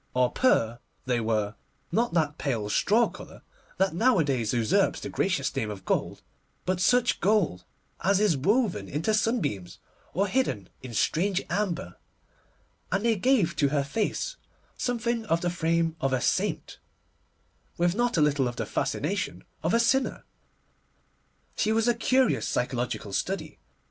[0.15, 3.43] Or pur they were—not that pale straw colour
[3.77, 6.23] that nowadays usurps the gracious name of gold,
[6.65, 7.65] but such gold
[8.03, 9.77] as is woven into sunbeams
[10.15, 11.99] or hidden in strange amber;
[12.91, 14.37] and they gave to her face
[14.75, 16.79] something of the frame of a saint,
[17.77, 20.23] with not a little of the fascination of a sinner.
[21.55, 23.59] She was a curious psychological study.